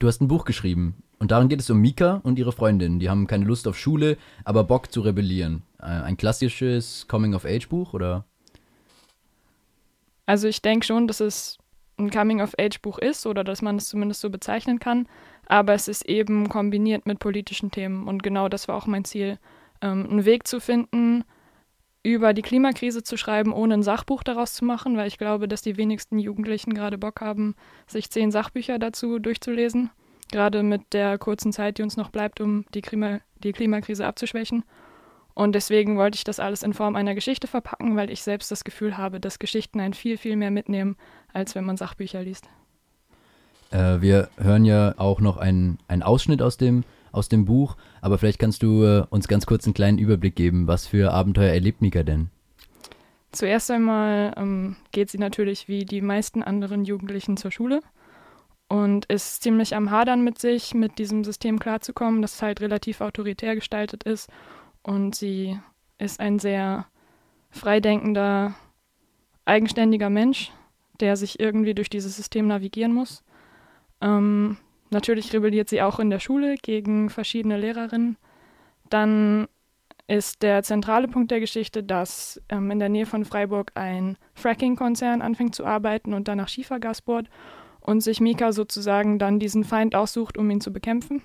[0.00, 2.98] Du hast ein Buch geschrieben und darin geht es um Mika und ihre Freundin.
[3.00, 5.62] Die haben keine Lust auf Schule, aber Bock zu rebellieren.
[5.78, 8.24] Äh, ein klassisches Coming-of-Age-Buch oder?
[10.24, 11.58] Also ich denke schon, dass es
[11.98, 15.06] ein Coming-of-Age-Buch ist oder dass man es zumindest so bezeichnen kann,
[15.44, 19.38] aber es ist eben kombiniert mit politischen Themen und genau das war auch mein Ziel,
[19.82, 21.24] ähm, einen Weg zu finden,
[22.02, 25.62] über die Klimakrise zu schreiben, ohne ein Sachbuch daraus zu machen, weil ich glaube, dass
[25.62, 27.54] die wenigsten Jugendlichen gerade Bock haben,
[27.86, 29.90] sich zehn Sachbücher dazu durchzulesen,
[30.32, 34.64] gerade mit der kurzen Zeit, die uns noch bleibt, um die, Klima die Klimakrise abzuschwächen.
[35.34, 38.64] Und deswegen wollte ich das alles in Form einer Geschichte verpacken, weil ich selbst das
[38.64, 40.96] Gefühl habe, dass Geschichten einen viel, viel mehr mitnehmen,
[41.32, 42.48] als wenn man Sachbücher liest.
[43.70, 48.18] Äh, wir hören ja auch noch einen, einen Ausschnitt aus dem, aus dem Buch, aber
[48.18, 50.66] vielleicht kannst du äh, uns ganz kurz einen kleinen Überblick geben.
[50.66, 52.30] Was für Abenteuer erlebt Mika denn?
[53.32, 57.80] Zuerst einmal ähm, geht sie natürlich wie die meisten anderen Jugendlichen zur Schule
[58.68, 63.54] und ist ziemlich am Hadern mit sich, mit diesem System klarzukommen, das halt relativ autoritär
[63.54, 64.28] gestaltet ist
[64.82, 65.58] und sie
[65.98, 66.86] ist ein sehr
[67.50, 68.54] freidenkender,
[69.44, 70.52] eigenständiger Mensch,
[71.00, 73.22] der sich irgendwie durch dieses System navigieren muss.
[74.00, 74.56] Ähm,
[74.90, 78.16] natürlich rebelliert sie auch in der Schule gegen verschiedene Lehrerinnen.
[78.88, 79.48] Dann
[80.06, 85.22] ist der zentrale Punkt der Geschichte, dass ähm, in der Nähe von Freiburg ein Fracking-Konzern
[85.22, 87.28] anfängt zu arbeiten und danach Schiefergas bohrt
[87.80, 91.22] und sich Mika sozusagen dann diesen Feind aussucht, um ihn zu bekämpfen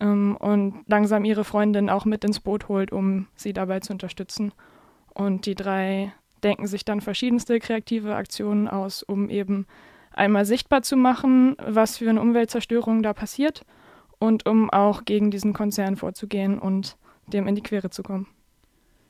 [0.00, 4.52] ähm, und langsam ihre Freundin auch mit ins Boot holt, um sie dabei zu unterstützen.
[5.14, 6.12] Und die drei
[6.44, 9.66] denken sich dann verschiedenste kreative Aktionen aus, um eben
[10.18, 13.64] einmal sichtbar zu machen, was für eine Umweltzerstörung da passiert
[14.18, 18.26] und um auch gegen diesen Konzern vorzugehen und dem in die Quere zu kommen.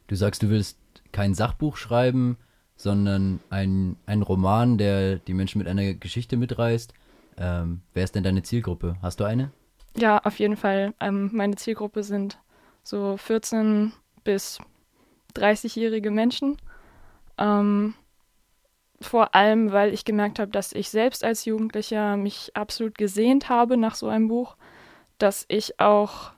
[0.06, 0.79] Du sagst, du willst
[1.12, 2.36] kein Sachbuch schreiben,
[2.77, 6.95] sondern ein, ein Roman, der die Menschen mit einer Geschichte mitreißt.
[7.36, 8.97] Ähm, wer ist denn deine Zielgruppe?
[9.03, 9.51] Hast du eine?
[9.97, 10.95] Ja, auf jeden Fall.
[11.01, 12.39] Ähm, meine Zielgruppe sind
[12.83, 13.92] so 14
[14.25, 14.59] bis
[15.34, 16.56] 30-jährige Menschen.
[17.36, 17.95] Ähm,
[19.01, 23.77] vor allem, weil ich gemerkt habe, dass ich selbst als Jugendlicher mich absolut gesehnt habe
[23.77, 24.57] nach so einem Buch,
[25.19, 26.33] dass ich auch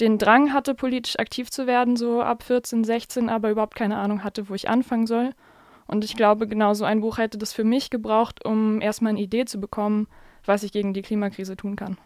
[0.00, 4.24] den Drang hatte, politisch aktiv zu werden, so ab 14, 16, aber überhaupt keine Ahnung
[4.24, 5.34] hatte, wo ich anfangen soll.
[5.86, 9.20] Und ich glaube, genau so ein Buch hätte das für mich gebraucht, um erstmal eine
[9.20, 10.08] Idee zu bekommen,
[10.44, 11.98] was ich gegen die Klimakrise tun kann.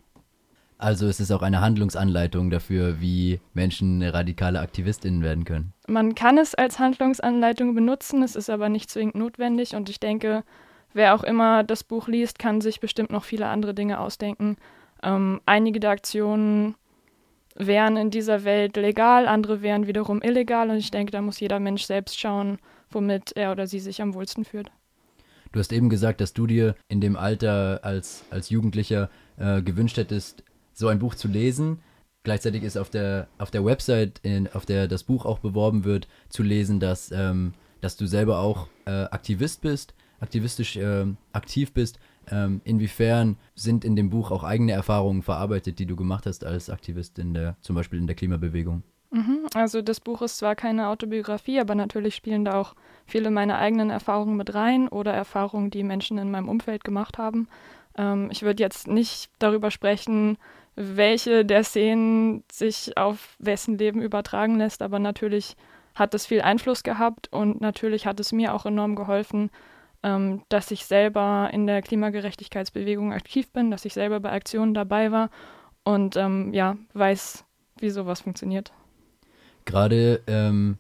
[0.79, 5.73] Also es ist auch eine Handlungsanleitung dafür, wie Menschen radikale AktivistInnen werden können.
[5.89, 10.45] Man kann es als Handlungsanleitung benutzen, es ist aber nicht zwingend notwendig und ich denke,
[10.95, 14.57] wer auch immer das Buch liest, kann sich bestimmt noch viele andere Dinge ausdenken.
[15.03, 16.77] Ähm, einige der Aktionen
[17.57, 21.59] wären in dieser Welt legal, andere wären wiederum illegal und ich denke, da muss jeder
[21.59, 22.59] Mensch selbst schauen,
[22.91, 24.71] womit er oder sie sich am wohlsten fühlt.
[25.51, 29.97] Du hast eben gesagt, dass du dir in dem Alter als, als Jugendlicher äh, gewünscht
[29.97, 30.45] hättest,
[30.79, 31.81] so ein Buch zu lesen.
[32.23, 36.09] Gleichzeitig ist auf der, auf der Website, in, auf der das Buch auch beworben wird,
[36.29, 41.99] zu lesen, dass, ähm, dass du selber auch äh, Aktivist bist, aktivistisch äh, aktiv bist.
[42.31, 46.71] Ähm, inwiefern sind in dem Buch auch eigene Erfahrungen verarbeitet, die du gemacht hast als
[46.71, 48.83] Aktivist in der, zum Beispiel in der Klimabewegung?
[49.11, 52.75] Mhm, also das Buch ist zwar keine Autobiografie, aber natürlich spielen da auch
[53.07, 57.49] viele meiner eigenen Erfahrungen mit rein oder Erfahrungen, die Menschen in meinem Umfeld gemacht haben.
[57.97, 60.37] Ähm, ich würde jetzt nicht darüber sprechen,
[60.81, 65.57] welche der Szenen sich auf wessen Leben übertragen lässt, aber natürlich
[65.97, 69.51] hat es viel Einfluss gehabt und natürlich hat es mir auch enorm geholfen,
[70.05, 75.11] ähm, dass ich selber in der Klimagerechtigkeitsbewegung aktiv bin, dass ich selber bei Aktionen dabei
[75.11, 75.31] war
[75.83, 77.45] und ähm, ja, weiß,
[77.81, 78.73] wie sowas funktioniert.
[79.65, 80.79] Gerade ähm,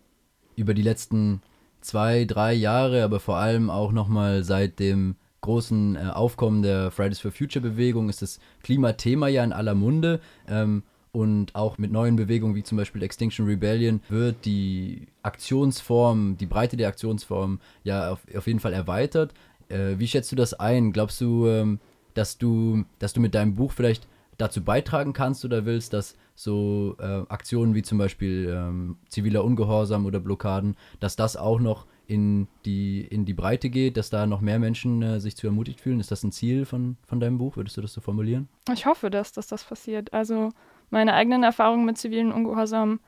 [0.54, 1.42] über die letzten
[1.80, 5.16] zwei, drei Jahre, aber vor allem auch nochmal seit dem
[5.48, 10.20] großen äh, Aufkommen der Fridays for Future Bewegung ist das Klimathema ja in aller Munde.
[10.46, 16.44] Ähm, und auch mit neuen Bewegungen wie zum Beispiel Extinction Rebellion wird die Aktionsform, die
[16.44, 19.32] Breite der Aktionsform ja auf, auf jeden Fall erweitert.
[19.70, 20.92] Äh, wie schätzt du das ein?
[20.92, 21.80] Glaubst du, ähm,
[22.12, 24.06] dass du, dass du mit deinem Buch vielleicht
[24.36, 30.04] dazu beitragen kannst oder willst, dass so äh, Aktionen wie zum Beispiel ähm, ziviler Ungehorsam
[30.04, 34.40] oder Blockaden, dass das auch noch in die, in die Breite geht, dass da noch
[34.40, 36.00] mehr Menschen äh, sich zu ermutigt fühlen?
[36.00, 37.56] Ist das ein Ziel von, von deinem Buch?
[37.56, 38.48] Würdest du das so formulieren?
[38.72, 40.12] Ich hoffe, dass, dass das passiert.
[40.14, 40.50] Also
[40.88, 43.00] meine eigenen Erfahrungen mit zivilen Ungehorsam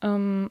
[0.00, 0.48] ähm,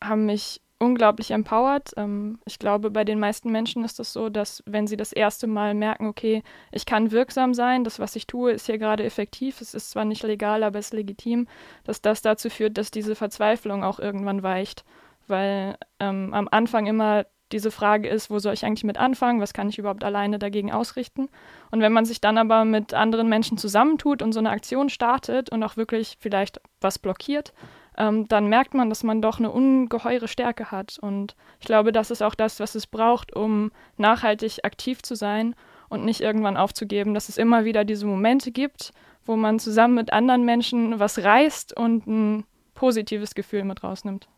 [0.00, 1.90] haben mich unglaublich empowert.
[1.96, 5.12] Ähm, ich glaube, bei den meisten Menschen ist es das so, dass wenn sie das
[5.12, 9.02] erste Mal merken, okay, ich kann wirksam sein, das, was ich tue, ist hier gerade
[9.02, 11.48] effektiv, es ist zwar nicht legal, aber es ist legitim,
[11.82, 14.84] dass das dazu führt, dass diese Verzweiflung auch irgendwann weicht
[15.28, 19.52] weil ähm, am Anfang immer diese Frage ist, wo soll ich eigentlich mit anfangen, was
[19.52, 21.28] kann ich überhaupt alleine dagegen ausrichten.
[21.70, 25.50] Und wenn man sich dann aber mit anderen Menschen zusammentut und so eine Aktion startet
[25.50, 27.52] und auch wirklich vielleicht was blockiert,
[27.96, 30.98] ähm, dann merkt man, dass man doch eine ungeheure Stärke hat.
[31.00, 35.54] Und ich glaube, das ist auch das, was es braucht, um nachhaltig aktiv zu sein
[35.88, 38.92] und nicht irgendwann aufzugeben, dass es immer wieder diese Momente gibt,
[39.24, 42.44] wo man zusammen mit anderen Menschen was reißt und ein
[42.74, 44.28] positives Gefühl mit rausnimmt.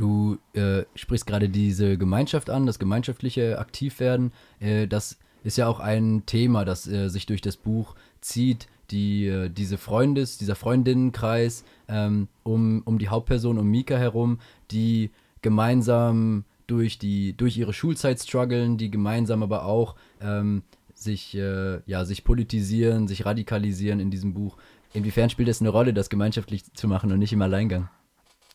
[0.00, 4.32] Du äh, sprichst gerade diese Gemeinschaft an, das gemeinschaftliche Aktivwerden.
[4.58, 8.66] Äh, das ist ja auch ein Thema, das äh, sich durch das Buch zieht.
[8.90, 14.38] Die, äh, diese Freundes, dieser Freundinnenkreis ähm, um, um die Hauptperson, um Mika herum,
[14.70, 15.10] die
[15.42, 20.62] gemeinsam durch, die, durch ihre Schulzeit strugglen, die gemeinsam aber auch ähm,
[20.94, 24.56] sich, äh, ja, sich politisieren, sich radikalisieren in diesem Buch.
[24.94, 27.90] Inwiefern spielt es eine Rolle, das gemeinschaftlich zu machen und nicht im Alleingang?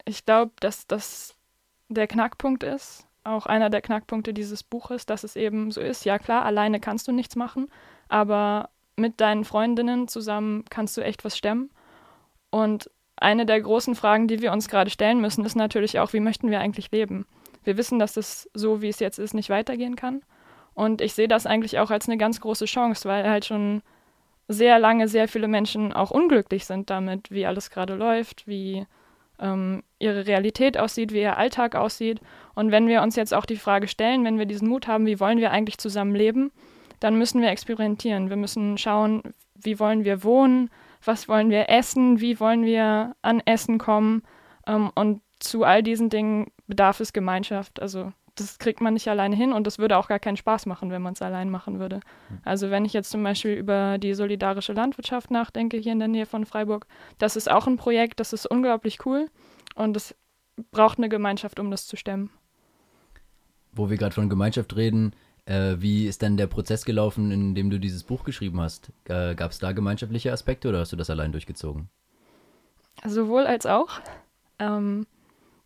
[0.05, 1.35] Ich glaube, dass das
[1.89, 6.19] der Knackpunkt ist, auch einer der Knackpunkte dieses Buches, dass es eben so ist, ja
[6.19, 7.67] klar, alleine kannst du nichts machen,
[8.07, 11.69] aber mit deinen Freundinnen zusammen kannst du echt was stemmen.
[12.49, 16.19] Und eine der großen Fragen, die wir uns gerade stellen müssen, ist natürlich auch, wie
[16.19, 17.25] möchten wir eigentlich leben?
[17.63, 20.21] Wir wissen, dass es so, wie es jetzt ist, nicht weitergehen kann.
[20.73, 23.81] Und ich sehe das eigentlich auch als eine ganz große Chance, weil halt schon
[24.47, 28.85] sehr lange sehr viele Menschen auch unglücklich sind damit, wie alles gerade läuft, wie
[29.39, 32.21] ähm, ihre Realität aussieht, wie ihr Alltag aussieht.
[32.53, 35.19] Und wenn wir uns jetzt auch die Frage stellen, wenn wir diesen Mut haben, wie
[35.19, 36.51] wollen wir eigentlich zusammen leben,
[36.99, 38.29] dann müssen wir experimentieren.
[38.29, 39.21] Wir müssen schauen,
[39.55, 40.69] wie wollen wir wohnen,
[41.03, 44.23] was wollen wir essen, wie wollen wir an Essen kommen.
[44.67, 47.81] Ähm, und zu all diesen Dingen bedarf es Gemeinschaft.
[47.81, 50.91] Also das kriegt man nicht alleine hin und das würde auch gar keinen Spaß machen,
[50.91, 52.01] wenn man es allein machen würde.
[52.27, 52.39] Hm.
[52.43, 56.25] Also wenn ich jetzt zum Beispiel über die solidarische Landwirtschaft nachdenke, hier in der Nähe
[56.25, 56.85] von Freiburg,
[57.17, 59.29] das ist auch ein Projekt, das ist unglaublich cool
[59.75, 60.15] und es
[60.71, 62.29] braucht eine Gemeinschaft, um das zu stemmen.
[63.71, 65.13] Wo wir gerade von Gemeinschaft reden,
[65.45, 68.91] äh, wie ist denn der Prozess gelaufen, in dem du dieses Buch geschrieben hast?
[69.05, 71.89] Äh, Gab es da gemeinschaftliche Aspekte oder hast du das allein durchgezogen?
[73.05, 73.99] Sowohl als auch.
[74.59, 75.05] Ähm,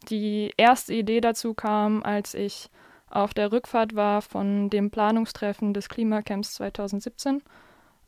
[0.09, 2.69] die erste Idee dazu kam, als ich
[3.09, 7.41] auf der Rückfahrt war von dem Planungstreffen des Klimacamps 2017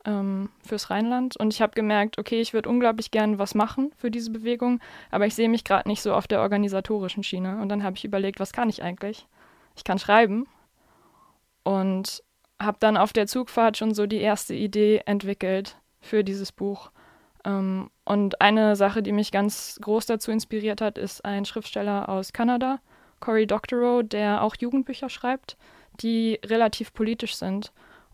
[0.04, 1.36] ähm, fürs Rheinland.
[1.36, 5.26] Und ich habe gemerkt, okay, ich würde unglaublich gern was machen für diese Bewegung, aber
[5.26, 7.60] ich sehe mich gerade nicht so auf der organisatorischen Schiene.
[7.60, 9.26] Und dann habe ich überlegt, was kann ich eigentlich?
[9.76, 10.46] Ich kann schreiben.
[11.64, 12.22] Und
[12.60, 16.91] habe dann auf der Zugfahrt schon so die erste Idee entwickelt für dieses Buch.
[17.44, 22.32] Ähm, und eine Sache, die mich ganz groß dazu inspiriert hat, ist ein Schriftsteller aus
[22.32, 22.80] Kanada,
[23.20, 25.56] Cory Doctorow, der auch Jugendbücher schreibt,
[26.00, 27.72] die relativ politisch sind.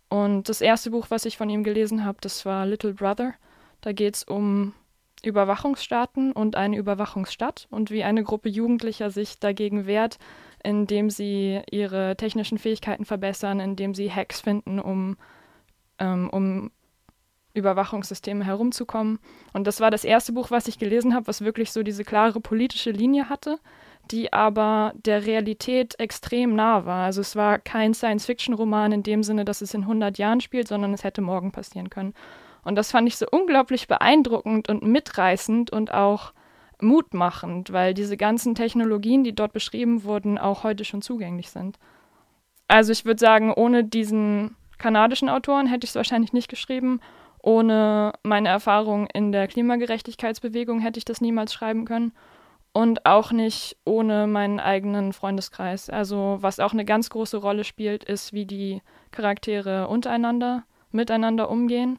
[0.08, 3.34] Und das erste Buch, was ich von ihm gelesen habe, das war Little Brother.
[3.80, 4.74] Da geht es um
[5.22, 10.18] Überwachungsstaaten und eine Überwachungsstadt und wie eine Gruppe Jugendlicher sich dagegen wehrt,
[10.62, 15.16] indem sie ihre technischen Fähigkeiten verbessern, indem sie Hacks finden, um,
[15.98, 16.70] ähm, um
[17.58, 19.18] Überwachungssysteme herumzukommen.
[19.52, 22.40] Und das war das erste Buch, was ich gelesen habe, was wirklich so diese klare
[22.40, 23.58] politische Linie hatte,
[24.10, 27.04] die aber der Realität extrem nah war.
[27.04, 30.94] Also es war kein Science-Fiction-Roman in dem Sinne, dass es in 100 Jahren spielt, sondern
[30.94, 32.14] es hätte morgen passieren können.
[32.64, 36.32] Und das fand ich so unglaublich beeindruckend und mitreißend und auch
[36.80, 41.78] mutmachend, weil diese ganzen Technologien, die dort beschrieben wurden, auch heute schon zugänglich sind.
[42.68, 47.00] Also ich würde sagen, ohne diesen kanadischen Autoren hätte ich es wahrscheinlich nicht geschrieben
[47.42, 52.12] ohne meine Erfahrung in der Klimagerechtigkeitsbewegung hätte ich das niemals schreiben können.
[52.72, 55.90] Und auch nicht ohne meinen eigenen Freundeskreis.
[55.90, 61.98] Also was auch eine ganz große Rolle spielt, ist, wie die Charaktere untereinander, miteinander umgehen.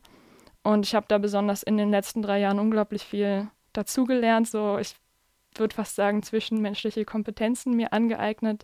[0.63, 4.48] Und ich habe da besonders in den letzten drei Jahren unglaublich viel dazugelernt.
[4.48, 4.96] So, ich
[5.55, 8.63] würde fast sagen, zwischenmenschliche Kompetenzen mir angeeignet,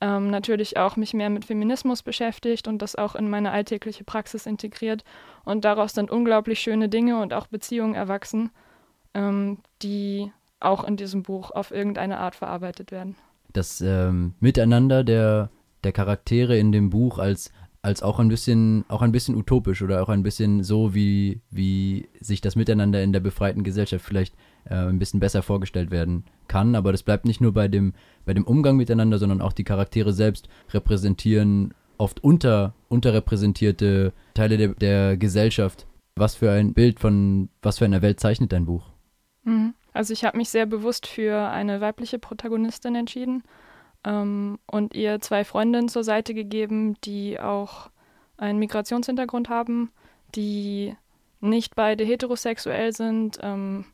[0.00, 4.46] ähm, natürlich auch mich mehr mit Feminismus beschäftigt und das auch in meine alltägliche Praxis
[4.46, 5.04] integriert.
[5.44, 8.50] Und daraus sind unglaublich schöne Dinge und auch Beziehungen erwachsen,
[9.14, 13.16] ähm, die auch in diesem Buch auf irgendeine Art verarbeitet werden.
[13.52, 15.50] Das ähm, Miteinander der,
[15.84, 17.50] der Charaktere in dem Buch als,
[17.82, 22.08] als auch ein bisschen, auch ein bisschen utopisch oder auch ein bisschen so, wie, wie
[22.20, 24.34] sich das Miteinander in der befreiten Gesellschaft vielleicht
[24.68, 26.74] äh, ein bisschen besser vorgestellt werden kann.
[26.74, 27.94] Aber das bleibt nicht nur bei dem,
[28.24, 34.68] bei dem Umgang miteinander, sondern auch die Charaktere selbst repräsentieren oft unter, unterrepräsentierte Teile der,
[34.68, 35.86] der Gesellschaft.
[36.16, 38.84] Was für ein Bild von, was für einer Welt zeichnet dein Buch?
[39.44, 39.74] Mhm.
[39.92, 43.42] Also ich habe mich sehr bewusst für eine weibliche Protagonistin entschieden
[44.04, 47.90] ähm, und ihr zwei Freundinnen zur Seite gegeben, die auch
[48.36, 49.90] einen Migrationshintergrund haben,
[50.34, 50.94] die
[51.40, 53.86] nicht beide heterosexuell sind, ähm,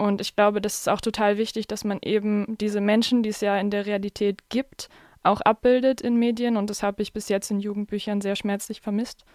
[0.00, 3.42] und ich glaube, das ist auch total wichtig, dass man eben diese Menschen, die es
[3.42, 4.88] ja in der Realität gibt,
[5.22, 9.26] auch abbildet in Medien und das habe ich bis jetzt in Jugendbüchern sehr schmerzlich vermisst.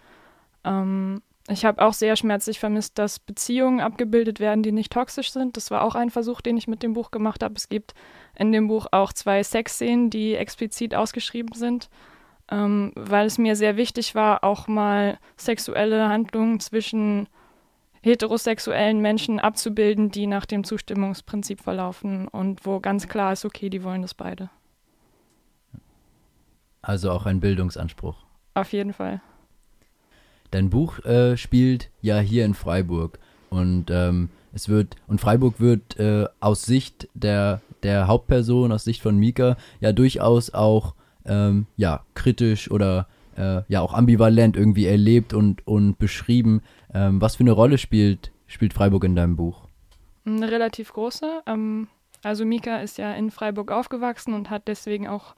[0.64, 5.56] Ähm, ich habe auch sehr schmerzlich vermisst, dass Beziehungen abgebildet werden, die nicht toxisch sind.
[5.56, 7.54] Das war auch ein Versuch, den ich mit dem Buch gemacht habe.
[7.54, 7.94] Es gibt
[8.34, 11.88] in dem Buch auch zwei Sexszenen, die explizit ausgeschrieben sind,
[12.50, 17.28] ähm, weil es mir sehr wichtig war, auch mal sexuelle Handlungen zwischen
[18.06, 23.82] heterosexuellen Menschen abzubilden, die nach dem Zustimmungsprinzip verlaufen und wo ganz klar ist, okay, die
[23.82, 24.48] wollen das beide.
[26.82, 28.24] Also auch ein Bildungsanspruch.
[28.54, 29.20] Auf jeden Fall.
[30.52, 33.18] Dein Buch äh, spielt ja hier in Freiburg
[33.50, 39.02] und ähm, es wird und Freiburg wird äh, aus Sicht der der Hauptperson, aus Sicht
[39.02, 40.94] von Mika ja durchaus auch
[41.24, 46.62] ähm, ja kritisch oder äh, ja auch ambivalent irgendwie erlebt und und beschrieben.
[46.92, 49.66] Ähm, was für eine Rolle spielt spielt Freiburg in deinem Buch?
[50.24, 51.42] Eine relativ große.
[51.46, 51.88] Ähm,
[52.22, 55.34] also Mika ist ja in Freiburg aufgewachsen und hat deswegen auch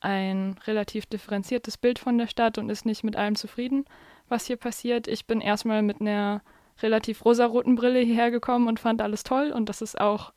[0.00, 3.84] ein relativ differenziertes Bild von der Stadt und ist nicht mit allem zufrieden
[4.28, 5.08] was hier passiert.
[5.08, 6.42] Ich bin erstmal mit einer
[6.82, 9.52] relativ rosaroten Brille hierher gekommen und fand alles toll.
[9.52, 10.32] Und das ist auch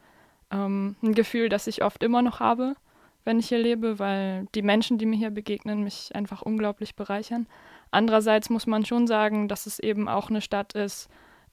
[0.51, 2.75] ähm, ein Gefühl, das ich oft immer noch habe,
[3.23, 7.47] wenn ich hier lebe, weil die Menschen, die mir hier begegnen, mich einfach unglaublich bereichern.
[7.91, 11.09] Andererseits muss man schon sagen, dass es eben auch eine Stadt ist,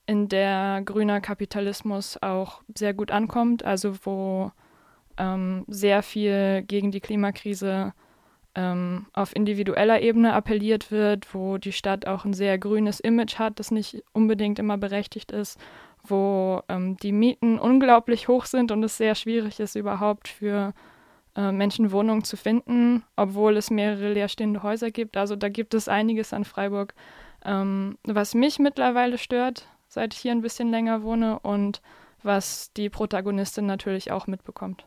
[0.07, 4.53] in der grüner Kapitalismus auch sehr gut ankommt, also wo
[5.19, 7.93] ähm, sehr viel gegen die Klimakrise
[8.55, 13.59] ähm, auf individueller Ebene appelliert wird, wo die Stadt auch ein sehr grünes Image hat,
[13.61, 15.61] das nicht unbedingt immer berechtigt ist,
[16.05, 20.73] wo ähm, die Mieten unglaublich hoch sind und es sehr schwierig ist, überhaupt für
[21.39, 25.17] äh, Menschen Wohnungen zu finden, obwohl es mehrere leerstehende Häuser gibt.
[25.17, 26.95] Also da gibt es einiges an Freiburg,
[27.45, 31.81] ähm, was mich mittlerweile stört, seit ich hier ein bisschen länger wohne und
[32.25, 34.85] was die Protagonistin natürlich auch mitbekommt.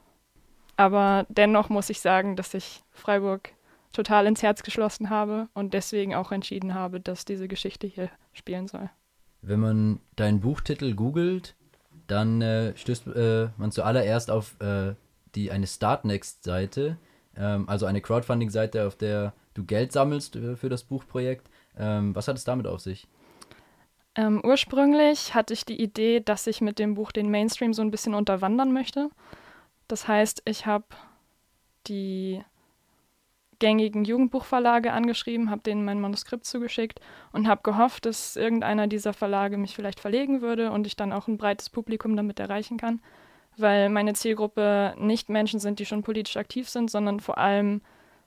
[0.75, 3.53] Aber dennoch muss ich sagen, dass ich Freiburg
[3.93, 8.67] total ins Herz geschlossen habe und deswegen auch entschieden habe, dass diese Geschichte hier spielen
[8.67, 8.89] soll.
[9.41, 11.55] Wenn man deinen Buchtitel googelt,
[12.07, 14.95] dann äh, stößt äh, man zuallererst auf äh,
[15.35, 16.97] die, eine Startnext-Seite,
[17.35, 21.49] ähm, also eine Crowdfunding-Seite, auf der du Geld sammelst äh, für das Buchprojekt.
[21.77, 23.07] Ähm, was hat es damit auf sich?
[24.15, 27.91] Ähm, ursprünglich hatte ich die Idee, dass ich mit dem Buch den Mainstream so ein
[27.91, 29.09] bisschen unterwandern möchte.
[29.87, 30.85] Das heißt, ich habe
[31.87, 32.43] die
[33.59, 36.99] gängigen Jugendbuchverlage angeschrieben, habe denen mein Manuskript zugeschickt
[37.31, 41.27] und habe gehofft, dass irgendeiner dieser Verlage mich vielleicht verlegen würde und ich dann auch
[41.27, 43.01] ein breites Publikum damit erreichen kann,
[43.57, 47.81] weil meine Zielgruppe nicht Menschen sind, die schon politisch aktiv sind, sondern vor allem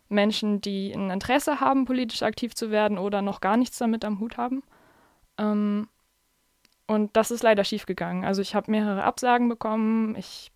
[0.08, 4.20] Menschen, die ein Interesse haben, politisch aktiv zu werden oder noch gar nichts damit am
[4.20, 4.62] Hut haben.
[5.38, 5.88] Ähm,
[6.86, 8.24] und das ist leider schiefgegangen.
[8.24, 10.52] Also ich habe mehrere Absagen bekommen, ich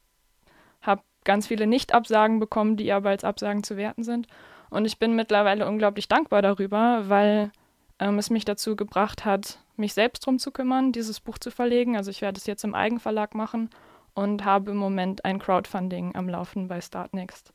[0.83, 4.27] habe ganz viele Nicht-Absagen bekommen, die aber als Absagen zu werten sind.
[4.71, 7.51] Und ich bin mittlerweile unglaublich dankbar darüber, weil
[7.99, 11.97] ähm, es mich dazu gebracht hat, mich selbst darum zu kümmern, dieses Buch zu verlegen.
[11.97, 13.71] Also ich werde es jetzt im Eigenverlag machen
[14.19, 17.53] und habe im Moment ein Crowdfunding am Laufen bei Startnext.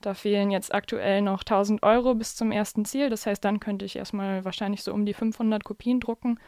[0.00, 3.08] Da fehlen jetzt aktuell noch 1000 Euro bis zum ersten Ziel.
[3.08, 6.40] Das heißt, dann könnte ich erstmal wahrscheinlich so um die 500 Kopien drucken.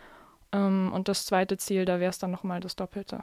[0.50, 3.22] Ähm, und das zweite Ziel, da wäre es dann nochmal das Doppelte.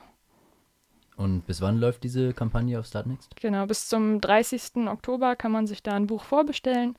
[1.18, 3.36] Und bis wann läuft diese Kampagne auf Startnext?
[3.36, 4.88] Genau, bis zum 30.
[4.88, 6.96] Oktober kann man sich da ein Buch vorbestellen.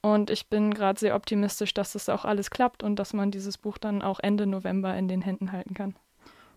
[0.00, 3.58] Und ich bin gerade sehr optimistisch, dass das auch alles klappt und dass man dieses
[3.58, 5.96] Buch dann auch Ende November in den Händen halten kann.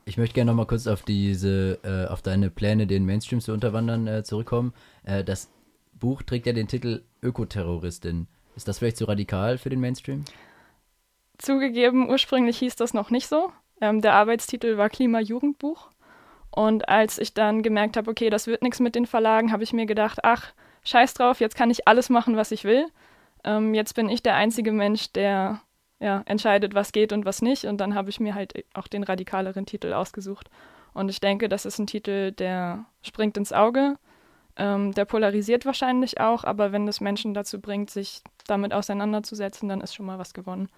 [0.06, 3.54] Ich möchte gerne noch mal kurz auf diese, äh, auf deine Pläne, den Mainstream zu
[3.54, 4.74] unterwandern, äh, zurückkommen.
[5.04, 5.50] Äh, das
[5.94, 8.28] Buch trägt ja den Titel Ökoterroristin.
[8.56, 10.26] Ist das vielleicht zu radikal für den Mainstream?
[11.38, 13.52] Zugegeben, ursprünglich hieß das noch nicht so.
[13.80, 15.90] Ähm, der Arbeitstitel war Klima-Jugendbuch.
[16.52, 19.74] Und als ich dann gemerkt habe, okay, das wird nichts mit den Verlagen, habe ich
[19.74, 22.86] mir gedacht, ach, scheiß drauf, jetzt kann ich alles machen, was ich will.
[23.44, 25.62] Ähm, jetzt bin ich der einzige Mensch, der
[26.00, 27.66] ja, entscheidet, was geht und was nicht.
[27.66, 30.50] Und dann habe ich mir halt auch den radikaleren Titel ausgesucht.
[30.94, 33.98] Und ich denke, das ist ein Titel, der springt ins Auge.
[34.56, 39.82] Ähm, der polarisiert wahrscheinlich auch, aber wenn es Menschen dazu bringt, sich damit auseinanderzusetzen, dann
[39.82, 40.70] ist schon mal was gewonnen.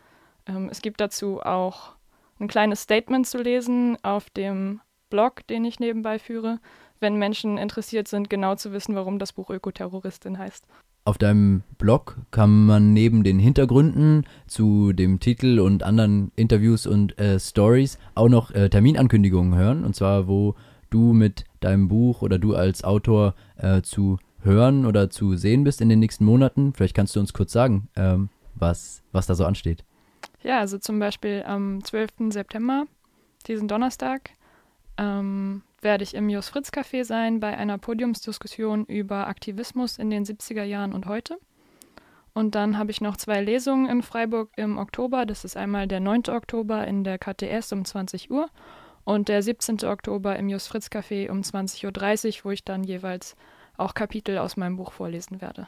[0.47, 1.95] Ähm, es gibt dazu auch
[2.39, 4.79] ein kleines Statement zu lesen auf dem
[5.09, 6.59] Blog, den ich nebenbei führe,
[6.99, 10.65] wenn Menschen interessiert sind, genau zu wissen, warum das Buch Ökoterroristin heißt.
[11.07, 17.19] Auf deinem Blog kann man neben den Hintergründen zu dem Titel und anderen Interviews und
[17.19, 19.85] äh, Stories auch noch äh, Terminankündigungen hören.
[19.85, 20.55] Und zwar, wo
[20.89, 25.79] du mit deinem Buch oder du als Autor äh, zu hören oder zu sehen bist
[25.79, 26.73] in den nächsten Monaten.
[26.73, 29.83] Vielleicht kannst du uns kurz sagen, ähm, was, was da so ansteht.
[30.41, 32.31] Ja, also zum Beispiel am 12.
[32.31, 32.85] September,
[33.45, 34.31] diesen Donnerstag,
[34.97, 40.25] ähm, werde ich im Jos Fritz Café sein bei einer Podiumsdiskussion über Aktivismus in den
[40.25, 41.37] 70er Jahren und heute.
[42.33, 45.25] Und dann habe ich noch zwei Lesungen in Freiburg im Oktober.
[45.25, 46.23] Das ist einmal der 9.
[46.29, 48.49] Oktober in der KTS um 20 Uhr
[49.05, 49.85] und der 17.
[49.85, 53.37] Oktober im Just Fritz Café um 20.30 Uhr, wo ich dann jeweils
[53.77, 55.67] auch Kapitel aus meinem Buch vorlesen werde.